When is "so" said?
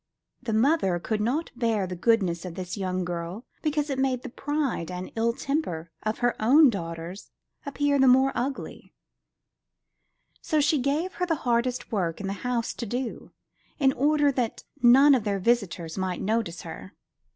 10.41-10.59